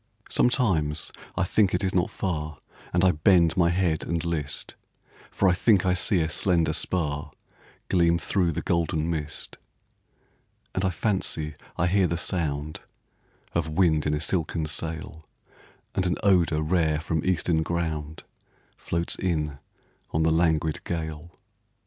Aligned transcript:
Sometimes 0.31 1.11
I 1.37 1.43
think 1.43 1.75
it 1.75 1.83
is 1.83 1.93
not 1.93 2.09
far 2.09 2.57
And 2.91 3.03
I 3.05 3.11
bend 3.11 3.55
my 3.55 3.69
head 3.69 4.03
and 4.03 4.25
list, 4.25 4.73
For 5.29 5.47
I 5.47 5.53
think 5.53 5.85
I 5.85 5.93
see 5.93 6.21
a 6.21 6.27
slender 6.27 6.73
spar 6.73 7.29
Gleam 7.87 8.17
through 8.17 8.51
the 8.53 8.63
golden 8.63 9.11
mist; 9.11 9.57
And 10.73 10.83
I 10.83 10.89
fancy 10.89 11.53
I 11.77 11.85
hear 11.85 12.07
the 12.07 12.17
sound 12.17 12.79
Of 13.53 13.69
wind 13.69 14.07
in 14.07 14.15
a 14.15 14.19
silken 14.21 14.65
sail, 14.65 15.27
And 15.93 16.07
an 16.07 16.15
odor 16.23 16.63
rare 16.63 16.99
from 16.99 17.23
Eastern 17.23 17.61
ground, 17.61 18.23
Floats 18.77 19.15
in 19.17 19.59
on 20.09 20.23
the 20.23 20.31
languid 20.31 20.83
gale. 20.83 21.37